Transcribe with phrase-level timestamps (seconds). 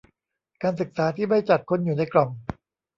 [0.61, 2.29] การศึกษาที่ไม่จัดคนอยู่ในกล่อง